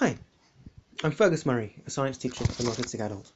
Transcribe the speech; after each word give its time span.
Hi, 0.00 0.16
I'm 1.02 1.10
Fergus 1.10 1.44
Murray, 1.44 1.74
a 1.84 1.90
science 1.90 2.18
teacher 2.18 2.44
for 2.44 2.62
an 2.62 2.68
autistic 2.68 3.00
adult. 3.00 3.32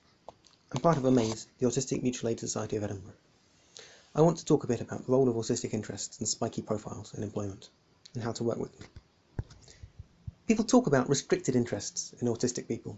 I'm 0.71 0.81
part 0.81 0.97
of 0.97 1.05
AMAZE, 1.05 1.49
the 1.59 1.67
Autistic 1.67 2.05
Mutual 2.05 2.31
Aid 2.31 2.39
Society 2.39 2.77
of 2.77 2.85
Edinburgh. 2.85 3.17
I 4.15 4.21
want 4.21 4.39
to 4.39 4.45
talk 4.45 4.63
a 4.63 4.69
bit 4.69 4.81
about 4.81 5.05
the 5.05 5.11
role 5.11 5.29
of 5.29 5.35
autistic 5.35 5.75
interests 5.75 6.21
and 6.21 6.29
spiky 6.29 6.63
profiles 6.63 7.15
in 7.15 7.25
employment, 7.25 7.69
and 8.15 8.23
how 8.23 8.31
to 8.31 8.45
work 8.45 8.59
with 8.59 8.79
them. 8.79 8.87
People 10.47 10.65
talk 10.65 10.87
about 10.87 11.09
restricted 11.09 11.57
interests 11.57 12.15
in 12.21 12.29
autistic 12.29 12.69
people, 12.69 12.97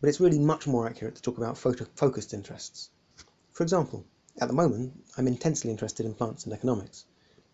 but 0.00 0.08
it's 0.08 0.18
really 0.18 0.38
much 0.38 0.66
more 0.66 0.88
accurate 0.88 1.16
to 1.16 1.20
talk 1.20 1.36
about 1.36 1.58
focused 1.58 2.32
interests. 2.32 2.88
For 3.52 3.64
example, 3.64 4.06
at 4.40 4.48
the 4.48 4.54
moment, 4.54 4.94
I'm 5.18 5.28
intensely 5.28 5.70
interested 5.70 6.06
in 6.06 6.14
plants 6.14 6.44
and 6.44 6.54
economics, 6.54 7.04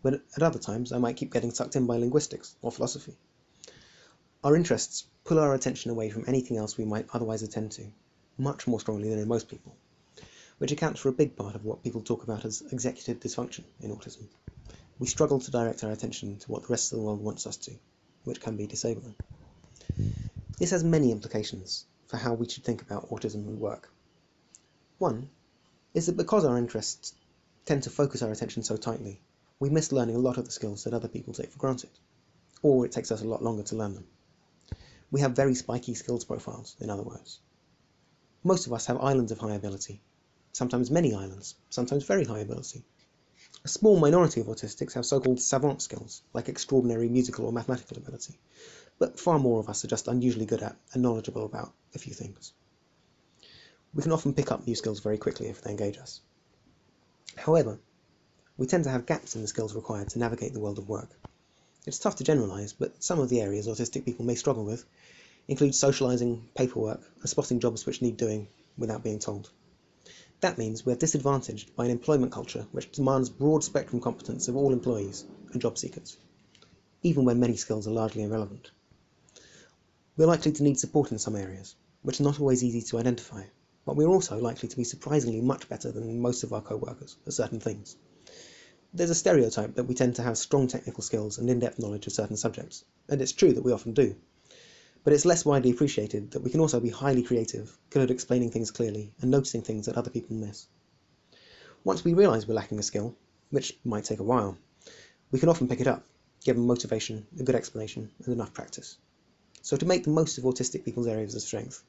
but 0.00 0.14
at 0.36 0.44
other 0.44 0.60
times 0.60 0.92
I 0.92 0.98
might 0.98 1.16
keep 1.16 1.32
getting 1.32 1.50
sucked 1.50 1.74
in 1.74 1.88
by 1.88 1.96
linguistics 1.96 2.54
or 2.62 2.70
philosophy. 2.70 3.16
Our 4.44 4.56
interests 4.56 5.06
pull 5.24 5.38
our 5.38 5.54
attention 5.54 5.90
away 5.90 6.10
from 6.10 6.24
anything 6.26 6.58
else 6.58 6.76
we 6.76 6.84
might 6.84 7.08
otherwise 7.14 7.42
attend 7.42 7.72
to, 7.72 7.90
much 8.36 8.66
more 8.66 8.78
strongly 8.78 9.08
than 9.08 9.18
in 9.18 9.26
most 9.26 9.48
people, 9.48 9.74
which 10.58 10.70
accounts 10.70 11.00
for 11.00 11.08
a 11.08 11.12
big 11.12 11.34
part 11.34 11.54
of 11.54 11.64
what 11.64 11.82
people 11.82 12.02
talk 12.02 12.24
about 12.24 12.44
as 12.44 12.62
executive 12.70 13.20
dysfunction 13.20 13.64
in 13.80 13.90
autism. 13.90 14.28
We 14.98 15.06
struggle 15.06 15.40
to 15.40 15.50
direct 15.50 15.82
our 15.82 15.92
attention 15.92 16.36
to 16.40 16.52
what 16.52 16.60
the 16.60 16.68
rest 16.68 16.92
of 16.92 16.98
the 16.98 17.04
world 17.06 17.22
wants 17.22 17.46
us 17.46 17.56
to, 17.56 17.72
which 18.24 18.42
can 18.42 18.58
be 18.58 18.66
disabling. 18.66 19.14
This 20.58 20.72
has 20.72 20.84
many 20.84 21.10
implications 21.10 21.86
for 22.08 22.18
how 22.18 22.34
we 22.34 22.46
should 22.46 22.64
think 22.64 22.82
about 22.82 23.08
autism 23.08 23.48
and 23.48 23.58
work. 23.58 23.90
One 24.98 25.30
is 25.94 26.04
that 26.04 26.18
because 26.18 26.44
our 26.44 26.58
interests 26.58 27.14
tend 27.64 27.84
to 27.84 27.88
focus 27.88 28.20
our 28.20 28.30
attention 28.30 28.62
so 28.62 28.76
tightly, 28.76 29.22
we 29.58 29.70
miss 29.70 29.90
learning 29.90 30.16
a 30.16 30.26
lot 30.26 30.36
of 30.36 30.44
the 30.44 30.52
skills 30.52 30.84
that 30.84 30.92
other 30.92 31.08
people 31.08 31.32
take 31.32 31.50
for 31.50 31.58
granted, 31.58 31.98
or 32.60 32.84
it 32.84 32.92
takes 32.92 33.10
us 33.10 33.22
a 33.22 33.26
lot 33.26 33.42
longer 33.42 33.62
to 33.62 33.76
learn 33.76 33.94
them. 33.94 34.06
We 35.14 35.20
have 35.20 35.36
very 35.36 35.54
spiky 35.54 35.94
skills 35.94 36.24
profiles, 36.24 36.74
in 36.80 36.90
other 36.90 37.04
words. 37.04 37.38
Most 38.42 38.66
of 38.66 38.72
us 38.72 38.86
have 38.86 38.98
islands 39.00 39.30
of 39.30 39.38
high 39.38 39.54
ability, 39.54 40.02
sometimes 40.50 40.90
many 40.90 41.14
islands, 41.14 41.54
sometimes 41.70 42.02
very 42.02 42.24
high 42.24 42.40
ability. 42.40 42.82
A 43.64 43.68
small 43.68 43.96
minority 43.96 44.40
of 44.40 44.48
autistics 44.48 44.94
have 44.94 45.06
so-called 45.06 45.40
savant 45.40 45.82
skills, 45.82 46.22
like 46.32 46.48
extraordinary 46.48 47.08
musical 47.08 47.46
or 47.46 47.52
mathematical 47.52 47.96
ability, 47.96 48.40
but 48.98 49.20
far 49.20 49.38
more 49.38 49.60
of 49.60 49.68
us 49.68 49.84
are 49.84 49.94
just 49.94 50.08
unusually 50.08 50.46
good 50.46 50.64
at 50.64 50.76
and 50.92 51.04
knowledgeable 51.04 51.44
about 51.44 51.72
a 51.94 52.00
few 52.00 52.12
things. 52.12 52.52
We 53.94 54.02
can 54.02 54.10
often 54.10 54.34
pick 54.34 54.50
up 54.50 54.66
new 54.66 54.74
skills 54.74 54.98
very 54.98 55.18
quickly 55.18 55.46
if 55.46 55.62
they 55.62 55.70
engage 55.70 55.98
us. 55.98 56.22
However, 57.36 57.78
we 58.56 58.66
tend 58.66 58.82
to 58.82 58.90
have 58.90 59.06
gaps 59.06 59.36
in 59.36 59.42
the 59.42 59.46
skills 59.46 59.76
required 59.76 60.08
to 60.08 60.18
navigate 60.18 60.54
the 60.54 60.58
world 60.58 60.78
of 60.80 60.88
work. 60.88 61.10
It's 61.86 61.98
tough 61.98 62.16
to 62.16 62.24
generalize, 62.24 62.72
but 62.72 63.04
some 63.04 63.20
of 63.20 63.28
the 63.28 63.42
areas 63.42 63.66
autistic 63.66 64.06
people 64.06 64.24
may 64.24 64.36
struggle 64.36 64.64
with 64.64 64.86
include 65.48 65.74
socializing, 65.74 66.48
paperwork, 66.54 67.02
and 67.20 67.28
spotting 67.28 67.60
jobs 67.60 67.84
which 67.84 68.00
need 68.00 68.16
doing 68.16 68.48
without 68.78 69.02
being 69.04 69.18
told. 69.18 69.50
That 70.40 70.56
means 70.56 70.86
we're 70.86 70.96
disadvantaged 70.96 71.76
by 71.76 71.84
an 71.84 71.90
employment 71.90 72.32
culture 72.32 72.66
which 72.72 72.90
demands 72.90 73.28
broad 73.28 73.62
spectrum 73.62 74.00
competence 74.00 74.48
of 74.48 74.56
all 74.56 74.72
employees 74.72 75.26
and 75.52 75.60
job 75.60 75.76
seekers, 75.76 76.16
even 77.02 77.26
when 77.26 77.38
many 77.38 77.56
skills 77.56 77.86
are 77.86 77.90
largely 77.92 78.22
irrelevant. 78.22 78.70
We're 80.16 80.26
likely 80.26 80.52
to 80.52 80.62
need 80.62 80.78
support 80.78 81.12
in 81.12 81.18
some 81.18 81.36
areas, 81.36 81.76
which 82.00 82.18
are 82.18 82.24
not 82.24 82.40
always 82.40 82.64
easy 82.64 82.80
to 82.80 82.98
identify, 82.98 83.42
but 83.84 83.96
we're 83.96 84.08
also 84.08 84.38
likely 84.38 84.70
to 84.70 84.76
be 84.76 84.84
surprisingly 84.84 85.42
much 85.42 85.68
better 85.68 85.92
than 85.92 86.18
most 86.18 86.44
of 86.44 86.52
our 86.54 86.62
co-workers 86.62 87.16
at 87.26 87.34
certain 87.34 87.60
things. 87.60 87.96
There's 88.96 89.10
a 89.10 89.14
stereotype 89.16 89.74
that 89.74 89.88
we 89.88 89.96
tend 89.96 90.14
to 90.14 90.22
have 90.22 90.38
strong 90.38 90.68
technical 90.68 91.02
skills 91.02 91.38
and 91.38 91.50
in-depth 91.50 91.80
knowledge 91.80 92.06
of 92.06 92.12
certain 92.12 92.36
subjects, 92.36 92.84
and 93.08 93.20
it's 93.20 93.32
true 93.32 93.52
that 93.52 93.64
we 93.64 93.72
often 93.72 93.92
do. 93.92 94.14
But 95.02 95.12
it's 95.12 95.24
less 95.24 95.44
widely 95.44 95.72
appreciated 95.72 96.30
that 96.30 96.44
we 96.44 96.50
can 96.50 96.60
also 96.60 96.78
be 96.78 96.90
highly 96.90 97.24
creative, 97.24 97.76
good 97.90 98.02
at 98.02 98.12
explaining 98.12 98.52
things 98.52 98.70
clearly, 98.70 99.12
and 99.20 99.32
noticing 99.32 99.62
things 99.62 99.86
that 99.86 99.96
other 99.98 100.10
people 100.10 100.36
miss. 100.36 100.68
Once 101.82 102.04
we 102.04 102.14
realise 102.14 102.46
we're 102.46 102.54
lacking 102.54 102.78
a 102.78 102.84
skill, 102.84 103.16
which 103.50 103.76
might 103.84 104.04
take 104.04 104.20
a 104.20 104.22
while, 104.22 104.56
we 105.32 105.40
can 105.40 105.48
often 105.48 105.66
pick 105.66 105.80
it 105.80 105.88
up, 105.88 106.06
given 106.44 106.64
motivation, 106.64 107.26
a 107.40 107.42
good 107.42 107.56
explanation, 107.56 108.12
and 108.24 108.32
enough 108.32 108.54
practice. 108.54 108.96
So 109.60 109.76
to 109.76 109.86
make 109.86 110.04
the 110.04 110.10
most 110.10 110.38
of 110.38 110.44
autistic 110.44 110.84
people's 110.84 111.08
areas 111.08 111.34
of 111.34 111.42
strength, 111.42 111.82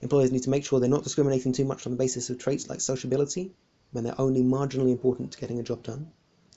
employers 0.00 0.32
need 0.32 0.44
to 0.44 0.50
make 0.50 0.64
sure 0.64 0.80
they're 0.80 0.88
not 0.88 1.04
discriminating 1.04 1.52
too 1.52 1.66
much 1.66 1.84
on 1.86 1.92
the 1.92 1.98
basis 1.98 2.30
of 2.30 2.38
traits 2.38 2.70
like 2.70 2.80
sociability, 2.80 3.52
when 3.90 4.02
they're 4.02 4.18
only 4.18 4.42
marginally 4.42 4.92
important 4.92 5.32
to 5.32 5.38
getting 5.38 5.58
a 5.58 5.62
job 5.62 5.82
done, 5.82 6.10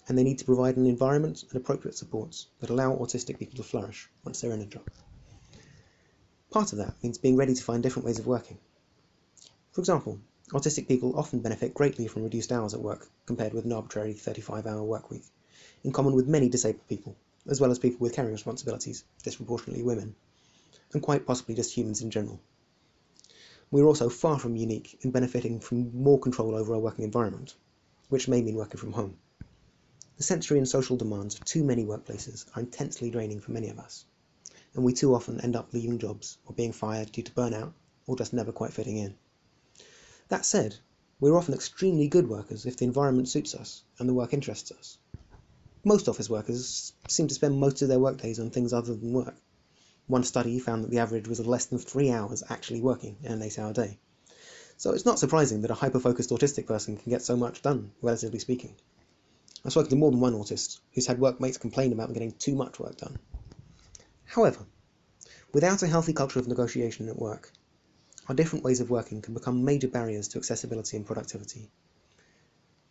and 0.08 0.18
they 0.18 0.24
need 0.24 0.40
to 0.40 0.46
provide 0.46 0.78
an 0.78 0.86
environment 0.86 1.44
and 1.44 1.56
appropriate 1.56 1.96
supports 1.96 2.48
that 2.60 2.70
allow 2.70 2.96
autistic 2.96 3.40
people 3.40 3.58
to 3.58 3.64
flourish 3.64 4.10
once 4.24 4.42
they're 4.42 4.52
in 4.52 4.62
a 4.62 4.66
job. 4.66 4.88
Part 6.52 6.74
of 6.74 6.80
that 6.80 6.96
means 7.02 7.18
being 7.18 7.38
ready 7.38 7.54
to 7.54 7.64
find 7.64 7.82
different 7.82 8.06
ways 8.06 8.20
of 8.20 8.28
working. 8.28 8.58
For 9.72 9.80
example, 9.80 10.20
autistic 10.50 10.88
people 10.88 11.18
often 11.18 11.40
benefit 11.40 11.74
greatly 11.74 12.08
from 12.08 12.24
reduced 12.24 12.52
hours 12.52 12.74
at 12.74 12.82
work 12.82 13.10
compared 13.26 13.54
with 13.54 13.64
an 13.64 13.72
arbitrary 13.72 14.14
35 14.14 14.68
hour 14.68 14.84
work 14.84 15.10
week, 15.10 15.24
in 15.84 15.94
common 15.94 16.14
with 16.14 16.28
many 16.28 16.50
disabled 16.50 16.88
people, 16.90 17.16
as 17.48 17.62
well 17.62 17.72
as 17.72 17.80
people 17.80 18.00
with 18.00 18.14
caring 18.14 18.34
responsibilities, 18.34 19.06
disproportionately 19.24 19.82
women, 19.82 20.14
and 20.92 21.02
quite 21.02 21.26
possibly 21.26 21.56
just 21.56 21.74
humans 21.74 22.02
in 22.02 22.12
general. 22.12 22.40
We 23.72 23.80
are 23.80 23.86
also 23.86 24.10
far 24.10 24.38
from 24.38 24.58
unique 24.58 25.00
in 25.02 25.12
benefiting 25.12 25.62
from 25.62 25.96
more 25.96 26.20
control 26.20 26.56
over 26.56 26.74
our 26.74 26.80
working 26.82 27.06
environment, 27.06 27.56
which 28.10 28.28
may 28.28 28.42
mean 28.42 28.56
working 28.56 28.80
from 28.80 28.92
home. 28.92 29.18
The 30.18 30.24
sensory 30.24 30.58
and 30.58 30.68
social 30.68 30.98
demands 30.98 31.36
of 31.36 31.46
too 31.46 31.64
many 31.64 31.86
workplaces 31.86 32.46
are 32.56 32.62
intensely 32.62 33.10
draining 33.10 33.40
for 33.40 33.52
many 33.52 33.70
of 33.70 33.80
us, 33.80 34.06
and 34.74 34.84
we 34.84 34.94
too 34.94 35.16
often 35.16 35.42
end 35.42 35.56
up 35.56 35.74
leaving 35.74 36.00
jobs 36.00 36.38
or 36.46 36.54
being 36.54 36.74
fired 36.74 37.12
due 37.12 37.24
to 37.24 37.32
burnout 37.32 37.74
or 38.08 38.16
just 38.16 38.34
never 38.34 38.52
quite 38.52 38.74
fitting 38.74 38.98
in. 38.98 39.16
That 40.28 40.46
said, 40.46 40.76
we're 41.20 41.38
often 41.38 41.54
extremely 41.54 42.08
good 42.08 42.28
workers 42.28 42.66
if 42.66 42.78
the 42.78 42.86
environment 42.86 43.30
suits 43.30 43.56
us 43.56 43.84
and 44.00 44.10
the 44.10 44.14
work 44.14 44.34
interests 44.34 44.72
us. 44.72 44.98
Most 45.84 46.08
office 46.08 46.30
workers 46.30 46.94
seem 47.08 47.28
to 47.28 47.34
spend 47.34 47.60
most 47.60 47.82
of 47.82 47.88
their 47.88 48.00
workdays 48.00 48.40
on 48.40 48.50
things 48.50 48.74
other 48.74 48.96
than 48.96 49.14
work. 49.14 49.36
One 50.08 50.24
study 50.24 50.60
found 50.60 50.84
that 50.84 50.92
the 50.92 51.00
average 51.00 51.28
was 51.28 51.40
less 51.46 51.68
than 51.68 51.80
three 51.80 52.12
hours 52.12 52.44
actually 52.50 52.82
working 52.82 53.18
in 53.24 53.32
an 53.32 53.42
eight 53.42 53.58
hour 53.58 53.72
day. 53.72 53.98
So 54.78 54.92
it's 54.92 55.06
not 55.06 55.20
surprising 55.20 55.62
that 55.62 55.72
a 55.72 55.76
hyper 55.76 56.00
focused 56.00 56.32
autistic 56.32 56.66
person 56.66 56.98
can 56.98 57.12
get 57.12 57.22
so 57.22 57.38
much 57.38 57.62
done, 57.62 57.92
relatively 58.02 58.40
speaking. 58.40 58.76
I've 59.64 59.72
spoken 59.72 59.92
to 59.92 59.96
more 59.96 60.12
than 60.12 60.20
one 60.20 60.34
artist 60.34 60.80
who's 60.94 61.06
had 61.06 61.20
workmates 61.20 61.58
complain 61.58 61.94
about 61.94 62.08
them 62.08 62.14
getting 62.14 62.32
too 62.32 62.56
much 62.56 62.80
work 62.80 62.98
done. 62.98 63.20
However, 64.26 64.66
without 65.54 65.84
a 65.84 65.88
healthy 65.88 66.14
culture 66.14 66.40
of 66.40 66.48
negotiation 66.48 67.10
at 67.10 67.20
work, 67.20 67.52
our 68.28 68.34
different 68.34 68.66
ways 68.66 68.80
of 68.80 68.90
working 68.90 69.22
can 69.22 69.34
become 69.34 69.64
major 69.64 69.88
barriers 69.88 70.30
to 70.30 70.40
accessibility 70.40 70.98
and 70.98 71.06
productivity. 71.06 71.70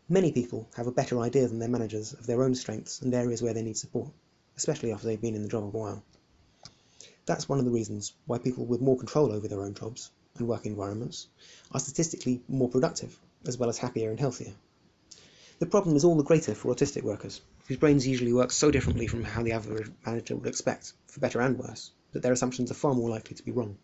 Many 0.08 0.30
people 0.32 0.68
have 0.76 0.86
a 0.86 0.92
better 0.92 1.18
idea 1.18 1.48
than 1.48 1.58
their 1.58 1.68
managers 1.68 2.12
of 2.12 2.26
their 2.26 2.42
own 2.42 2.54
strengths 2.54 3.00
and 3.00 3.14
areas 3.14 3.42
where 3.42 3.54
they 3.54 3.62
need 3.62 3.76
support, 3.76 4.10
especially 4.56 4.92
after 4.92 5.06
they've 5.06 5.20
been 5.20 5.34
in 5.34 5.42
the 5.42 5.48
job 5.48 5.64
a 5.64 5.68
while. 5.68 6.04
That's 7.26 7.48
one 7.48 7.58
of 7.58 7.64
the 7.64 7.70
reasons 7.70 8.12
why 8.26 8.38
people 8.38 8.64
with 8.64 8.80
more 8.80 8.96
control 8.96 9.32
over 9.32 9.48
their 9.48 9.62
own 9.62 9.74
jobs 9.74 10.10
and 10.36 10.46
work 10.46 10.66
environments 10.66 11.26
are 11.72 11.80
statistically 11.80 12.42
more 12.48 12.68
productive, 12.68 13.18
as 13.46 13.58
well 13.58 13.68
as 13.68 13.78
happier 13.78 14.10
and 14.10 14.20
healthier. 14.20 14.52
The 15.60 15.66
problem 15.66 15.94
is 15.94 16.04
all 16.04 16.16
the 16.16 16.22
greater 16.22 16.54
for 16.54 16.74
autistic 16.74 17.02
workers, 17.02 17.42
whose 17.68 17.76
brains 17.76 18.06
usually 18.06 18.32
work 18.32 18.50
so 18.50 18.70
differently 18.70 19.06
from 19.06 19.22
how 19.22 19.42
the 19.42 19.52
average 19.52 19.92
manager 20.06 20.34
would 20.34 20.48
expect, 20.48 20.94
for 21.06 21.20
better 21.20 21.38
and 21.42 21.58
worse, 21.58 21.90
that 22.12 22.22
their 22.22 22.32
assumptions 22.32 22.70
are 22.70 22.80
far 22.82 22.94
more 22.94 23.10
likely 23.10 23.36
to 23.36 23.42
be 23.42 23.52
wrong. 23.52 23.76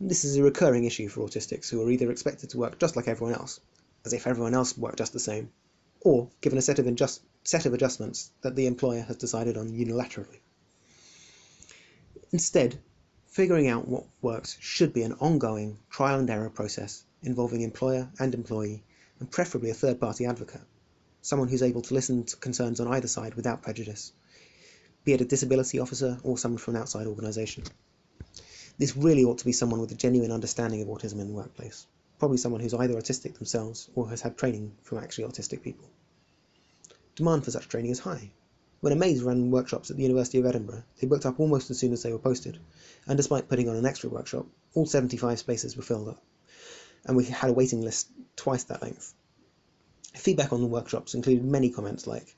This 0.00 0.24
is 0.24 0.34
a 0.34 0.42
recurring 0.42 0.86
issue 0.86 1.08
for 1.08 1.24
autistics 1.24 1.68
who 1.68 1.80
are 1.80 1.88
either 1.88 2.10
expected 2.10 2.50
to 2.50 2.58
work 2.58 2.80
just 2.80 2.96
like 2.96 3.06
everyone 3.06 3.36
else, 3.36 3.60
as 4.04 4.12
if 4.12 4.26
everyone 4.26 4.54
else 4.54 4.76
worked 4.76 4.98
just 4.98 5.12
the 5.12 5.20
same, 5.20 5.52
or 6.00 6.28
given 6.40 6.58
a 6.58 6.62
set 6.62 6.80
of, 6.80 6.86
adjust 6.88 7.22
set 7.44 7.64
of 7.64 7.72
adjustments 7.72 8.32
that 8.40 8.56
the 8.56 8.66
employer 8.66 9.02
has 9.02 9.18
decided 9.18 9.56
on 9.56 9.70
unilaterally. 9.70 10.40
Instead, 12.32 12.76
figuring 13.28 13.68
out 13.68 13.86
what 13.86 14.06
works 14.20 14.56
should 14.58 14.92
be 14.92 15.04
an 15.04 15.12
ongoing 15.20 15.78
trial 15.90 16.18
and 16.18 16.28
error 16.28 16.50
process 16.50 17.04
involving 17.22 17.60
employer 17.60 18.10
and 18.18 18.34
employee 18.34 18.82
and 19.20 19.30
preferably 19.30 19.68
a 19.68 19.74
third-party 19.74 20.24
advocate, 20.24 20.62
someone 21.20 21.46
who's 21.46 21.62
able 21.62 21.82
to 21.82 21.92
listen 21.92 22.24
to 22.24 22.36
concerns 22.36 22.80
on 22.80 22.88
either 22.88 23.06
side 23.06 23.34
without 23.34 23.62
prejudice, 23.62 24.12
be 25.04 25.12
it 25.12 25.20
a 25.20 25.26
disability 25.26 25.78
officer 25.78 26.18
or 26.22 26.38
someone 26.38 26.58
from 26.58 26.74
an 26.74 26.80
outside 26.80 27.06
organisation. 27.06 27.62
This 28.78 28.96
really 28.96 29.24
ought 29.24 29.36
to 29.38 29.44
be 29.44 29.52
someone 29.52 29.80
with 29.80 29.92
a 29.92 29.94
genuine 29.94 30.32
understanding 30.32 30.80
of 30.80 30.88
autism 30.88 31.20
in 31.20 31.28
the 31.28 31.34
workplace, 31.34 31.86
probably 32.18 32.38
someone 32.38 32.62
who's 32.62 32.72
either 32.72 32.94
autistic 32.94 33.34
themselves 33.34 33.90
or 33.94 34.08
has 34.08 34.22
had 34.22 34.38
training 34.38 34.72
from 34.82 34.98
actually 34.98 35.24
autistic 35.24 35.62
people. 35.62 35.86
Demand 37.14 37.44
for 37.44 37.50
such 37.50 37.68
training 37.68 37.90
is 37.90 37.98
high. 37.98 38.30
When 38.80 38.94
AMAZE 38.94 39.22
ran 39.22 39.50
workshops 39.50 39.90
at 39.90 39.98
the 39.98 40.02
University 40.02 40.38
of 40.38 40.46
Edinburgh, 40.46 40.84
they 40.98 41.06
booked 41.06 41.26
up 41.26 41.38
almost 41.38 41.70
as 41.70 41.78
soon 41.78 41.92
as 41.92 42.02
they 42.02 42.12
were 42.12 42.18
posted, 42.18 42.58
and 43.06 43.18
despite 43.18 43.50
putting 43.50 43.68
on 43.68 43.76
an 43.76 43.84
extra 43.84 44.08
workshop, 44.08 44.46
all 44.72 44.86
75 44.86 45.38
spaces 45.38 45.76
were 45.76 45.82
filled 45.82 46.08
up 46.08 46.22
and 47.04 47.16
we 47.16 47.24
had 47.24 47.50
a 47.50 47.54
waiting 47.54 47.82
list 47.82 48.08
twice 48.36 48.64
that 48.64 48.82
length. 48.82 49.14
Feedback 50.14 50.52
on 50.52 50.60
the 50.60 50.66
workshops 50.66 51.14
included 51.14 51.44
many 51.44 51.70
comments 51.70 52.06
like, 52.06 52.34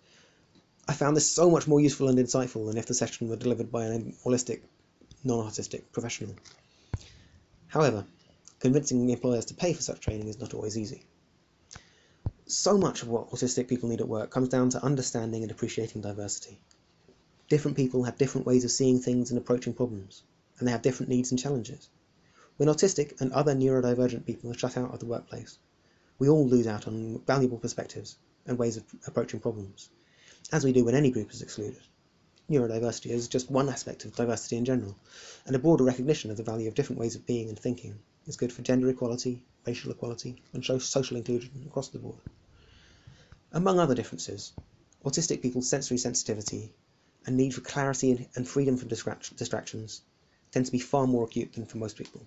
I 0.88 0.94
found 0.94 1.16
this 1.16 1.30
so 1.30 1.50
much 1.50 1.68
more 1.68 1.80
useful 1.80 2.08
and 2.08 2.18
insightful 2.18 2.66
than 2.66 2.76
if 2.76 2.86
the 2.86 2.94
session 2.94 3.28
were 3.28 3.36
delivered 3.36 3.70
by 3.70 3.86
an 3.86 4.14
allistic 4.24 4.60
non-autistic 5.24 5.82
professional. 5.92 6.34
However, 7.68 8.04
convincing 8.58 9.08
employers 9.08 9.46
to 9.46 9.54
pay 9.54 9.72
for 9.72 9.82
such 9.82 10.00
training 10.00 10.28
is 10.28 10.40
not 10.40 10.54
always 10.54 10.76
easy. 10.76 11.04
So 12.46 12.76
much 12.76 13.02
of 13.02 13.08
what 13.08 13.30
autistic 13.30 13.68
people 13.68 13.88
need 13.88 14.00
at 14.00 14.08
work 14.08 14.30
comes 14.30 14.48
down 14.48 14.70
to 14.70 14.84
understanding 14.84 15.42
and 15.42 15.50
appreciating 15.50 16.02
diversity. 16.02 16.60
Different 17.48 17.76
people 17.76 18.04
have 18.04 18.18
different 18.18 18.46
ways 18.46 18.64
of 18.64 18.70
seeing 18.70 19.00
things 19.00 19.30
and 19.30 19.38
approaching 19.38 19.74
problems, 19.74 20.22
and 20.58 20.66
they 20.66 20.72
have 20.72 20.82
different 20.82 21.10
needs 21.10 21.30
and 21.30 21.40
challenges. 21.40 21.88
When 22.58 22.68
autistic 22.68 23.20
and 23.20 23.32
other 23.32 23.54
neurodivergent 23.54 24.24
people 24.24 24.50
are 24.50 24.58
shut 24.58 24.76
out 24.76 24.92
of 24.92 25.00
the 25.00 25.06
workplace, 25.06 25.58
we 26.18 26.28
all 26.28 26.46
lose 26.46 26.68
out 26.68 26.86
on 26.86 27.20
valuable 27.26 27.58
perspectives 27.58 28.16
and 28.46 28.56
ways 28.56 28.76
of 28.76 28.84
approaching 29.06 29.40
problems, 29.40 29.88
as 30.52 30.62
we 30.62 30.72
do 30.72 30.84
when 30.84 30.94
any 30.94 31.10
group 31.10 31.32
is 31.32 31.42
excluded. 31.42 31.82
Neurodiversity 32.48 33.10
is 33.10 33.26
just 33.26 33.50
one 33.50 33.68
aspect 33.68 34.04
of 34.04 34.14
diversity 34.14 34.56
in 34.58 34.64
general, 34.64 34.96
and 35.44 35.56
a 35.56 35.58
broader 35.58 35.82
recognition 35.82 36.30
of 36.30 36.36
the 36.36 36.44
value 36.44 36.68
of 36.68 36.74
different 36.74 37.00
ways 37.00 37.16
of 37.16 37.26
being 37.26 37.48
and 37.48 37.58
thinking 37.58 37.98
is 38.26 38.36
good 38.36 38.52
for 38.52 38.62
gender 38.62 38.88
equality, 38.90 39.42
racial 39.66 39.90
equality, 39.90 40.40
and 40.52 40.64
social 40.64 41.16
inclusion 41.16 41.64
across 41.66 41.88
the 41.88 41.98
board. 41.98 42.20
Among 43.50 43.80
other 43.80 43.96
differences, 43.96 44.52
autistic 45.04 45.42
people's 45.42 45.68
sensory 45.68 45.98
sensitivity 45.98 46.72
and 47.26 47.36
need 47.36 47.54
for 47.54 47.62
clarity 47.62 48.28
and 48.36 48.46
freedom 48.46 48.76
from 48.76 48.88
distractions 48.88 50.02
tend 50.52 50.66
to 50.66 50.72
be 50.72 50.78
far 50.78 51.08
more 51.08 51.24
acute 51.24 51.54
than 51.54 51.66
for 51.66 51.78
most 51.78 51.96
people. 51.96 52.24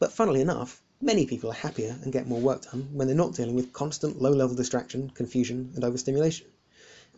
But 0.00 0.12
funnily 0.12 0.40
enough, 0.40 0.82
many 1.02 1.26
people 1.26 1.50
are 1.50 1.66
happier 1.66 1.98
and 2.02 2.10
get 2.10 2.26
more 2.26 2.40
work 2.40 2.62
done 2.62 2.88
when 2.94 3.06
they're 3.06 3.14
not 3.14 3.34
dealing 3.34 3.54
with 3.54 3.74
constant 3.74 4.20
low 4.20 4.32
level 4.32 4.56
distraction, 4.56 5.10
confusion, 5.10 5.72
and 5.74 5.84
overstimulation. 5.84 6.46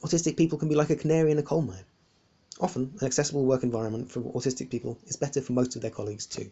Autistic 0.00 0.36
people 0.36 0.58
can 0.58 0.68
be 0.68 0.74
like 0.74 0.90
a 0.90 0.96
canary 0.96 1.30
in 1.30 1.38
a 1.38 1.44
coal 1.44 1.62
mine. 1.62 1.84
Often, 2.60 2.94
an 2.98 3.06
accessible 3.06 3.44
work 3.44 3.62
environment 3.62 4.10
for 4.10 4.20
autistic 4.20 4.68
people 4.68 4.98
is 5.06 5.14
better 5.14 5.40
for 5.40 5.52
most 5.52 5.76
of 5.76 5.82
their 5.82 5.92
colleagues 5.92 6.26
too. 6.26 6.50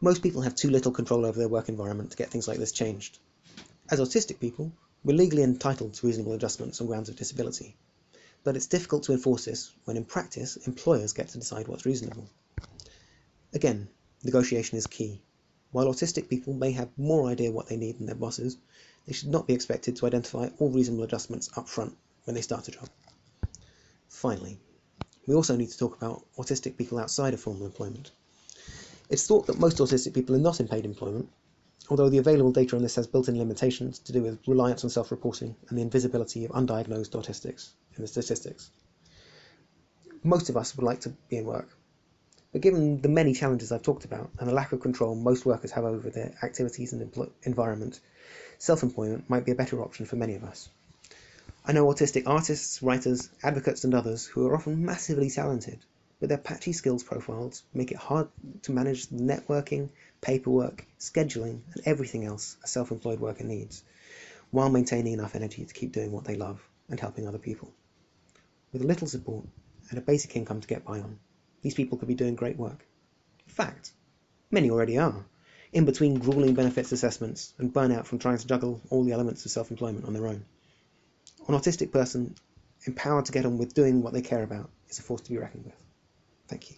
Most 0.00 0.22
people 0.22 0.42
have 0.42 0.54
too 0.54 0.70
little 0.70 0.92
control 0.92 1.26
over 1.26 1.36
their 1.36 1.48
work 1.48 1.68
environment 1.68 2.12
to 2.12 2.16
get 2.16 2.30
things 2.30 2.46
like 2.46 2.58
this 2.58 2.70
changed. 2.70 3.18
As 3.90 3.98
autistic 3.98 4.38
people, 4.38 4.70
we're 5.02 5.16
legally 5.16 5.42
entitled 5.42 5.94
to 5.94 6.06
reasonable 6.06 6.34
adjustments 6.34 6.80
on 6.80 6.86
grounds 6.86 7.08
of 7.08 7.16
disability, 7.16 7.74
but 8.44 8.54
it's 8.54 8.68
difficult 8.68 9.02
to 9.02 9.12
enforce 9.12 9.46
this 9.46 9.72
when 9.84 9.96
in 9.96 10.04
practice 10.04 10.56
employers 10.68 11.12
get 11.12 11.28
to 11.30 11.38
decide 11.38 11.66
what's 11.66 11.86
reasonable. 11.86 12.28
Again, 13.52 13.88
negotiation 14.22 14.78
is 14.78 14.86
key. 14.86 15.20
While 15.72 15.86
autistic 15.86 16.28
people 16.28 16.52
may 16.52 16.72
have 16.72 16.88
more 16.96 17.28
idea 17.28 17.52
what 17.52 17.68
they 17.68 17.76
need 17.76 17.98
than 17.98 18.06
their 18.06 18.14
bosses, 18.14 18.58
they 19.06 19.12
should 19.12 19.28
not 19.28 19.46
be 19.46 19.54
expected 19.54 19.96
to 19.96 20.06
identify 20.06 20.48
all 20.58 20.70
reasonable 20.70 21.04
adjustments 21.04 21.50
up 21.56 21.68
front 21.68 21.96
when 22.24 22.34
they 22.34 22.42
start 22.42 22.68
a 22.68 22.72
job. 22.72 22.88
Finally, 24.08 24.58
we 25.26 25.34
also 25.34 25.56
need 25.56 25.70
to 25.70 25.78
talk 25.78 25.96
about 25.96 26.24
autistic 26.36 26.76
people 26.76 26.98
outside 26.98 27.34
of 27.34 27.40
formal 27.40 27.66
employment. 27.66 28.10
It's 29.08 29.26
thought 29.26 29.46
that 29.46 29.58
most 29.58 29.78
autistic 29.78 30.14
people 30.14 30.34
are 30.34 30.40
not 30.40 30.60
in 30.60 30.68
paid 30.68 30.84
employment, 30.84 31.28
although 31.88 32.08
the 32.08 32.18
available 32.18 32.52
data 32.52 32.76
on 32.76 32.82
this 32.82 32.96
has 32.96 33.06
built-in 33.06 33.38
limitations 33.38 33.98
to 34.00 34.12
do 34.12 34.22
with 34.22 34.38
reliance 34.46 34.84
on 34.84 34.90
self-reporting 34.90 35.54
and 35.68 35.78
the 35.78 35.82
invisibility 35.82 36.44
of 36.44 36.50
undiagnosed 36.52 37.10
autistics 37.10 37.70
in 37.96 38.02
the 38.02 38.08
statistics. 38.08 38.70
Most 40.22 40.48
of 40.48 40.56
us 40.56 40.76
would 40.76 40.84
like 40.84 41.00
to 41.00 41.10
be 41.28 41.38
in 41.38 41.44
work, 41.44 41.68
but 42.52 42.60
given 42.60 43.00
the 43.00 43.08
many 43.08 43.32
challenges 43.32 43.72
I've 43.72 43.82
talked 43.82 44.04
about 44.04 44.30
and 44.38 44.48
the 44.48 44.54
lack 44.54 44.72
of 44.72 44.80
control 44.80 45.14
most 45.14 45.46
workers 45.46 45.70
have 45.72 45.84
over 45.84 46.10
their 46.10 46.34
activities 46.42 46.92
and 46.92 47.32
environment, 47.44 48.00
self-employment 48.58 49.28
might 49.28 49.44
be 49.44 49.52
a 49.52 49.56
better 49.56 49.82
option 49.82 50.06
for 50.06 50.16
many 50.16 50.34
of 50.34 50.44
us. 50.44 50.68
I 51.64 51.72
know 51.72 51.86
autistic 51.86 52.24
artists, 52.26 52.82
writers, 52.82 53.28
advocates 53.42 53.84
and 53.84 53.94
others 53.94 54.26
who 54.26 54.46
are 54.46 54.56
often 54.56 54.84
massively 54.84 55.30
talented 55.30 55.78
but 56.20 56.28
their 56.28 56.38
patchy 56.38 56.72
skills 56.72 57.02
profiles 57.02 57.62
make 57.72 57.90
it 57.90 57.96
hard 57.96 58.28
to 58.62 58.72
manage 58.72 59.06
the 59.06 59.16
networking, 59.16 59.88
paperwork, 60.20 60.86
scheduling, 60.98 61.60
and 61.72 61.82
everything 61.86 62.26
else 62.26 62.58
a 62.62 62.68
self 62.68 62.90
employed 62.90 63.18
worker 63.18 63.44
needs, 63.44 63.82
while 64.50 64.68
maintaining 64.68 65.14
enough 65.14 65.34
energy 65.34 65.64
to 65.64 65.74
keep 65.74 65.92
doing 65.92 66.12
what 66.12 66.24
they 66.24 66.34
love 66.34 66.62
and 66.90 67.00
helping 67.00 67.26
other 67.26 67.38
people. 67.38 67.72
With 68.72 68.82
a 68.82 68.86
little 68.86 69.08
support 69.08 69.46
and 69.88 69.98
a 69.98 70.02
basic 70.02 70.36
income 70.36 70.60
to 70.60 70.68
get 70.68 70.84
by 70.84 71.00
on, 71.00 71.18
these 71.62 71.74
people 71.74 71.98
could 71.98 72.08
be 72.08 72.14
doing 72.14 72.34
great 72.34 72.56
work. 72.56 72.86
In 73.46 73.52
fact, 73.52 73.92
many 74.50 74.70
already 74.70 74.98
are, 74.98 75.24
in 75.72 75.84
between 75.84 76.18
grueling 76.18 76.54
benefits 76.54 76.92
assessments 76.92 77.52
and 77.58 77.72
burnout 77.72 78.06
from 78.06 78.18
trying 78.18 78.38
to 78.38 78.46
juggle 78.46 78.80
all 78.90 79.04
the 79.04 79.12
elements 79.12 79.44
of 79.44 79.50
self 79.50 79.70
employment 79.70 80.04
on 80.06 80.12
their 80.12 80.26
own. 80.26 80.44
An 81.48 81.54
autistic 81.54 81.92
person 81.92 82.34
empowered 82.86 83.26
to 83.26 83.32
get 83.32 83.46
on 83.46 83.58
with 83.58 83.74
doing 83.74 84.02
what 84.02 84.12
they 84.12 84.22
care 84.22 84.42
about 84.42 84.70
is 84.88 84.98
a 84.98 85.02
force 85.02 85.20
to 85.22 85.30
be 85.30 85.38
reckoned 85.38 85.64
with. 85.64 85.84
Thank 86.48 86.70
you. 86.70 86.76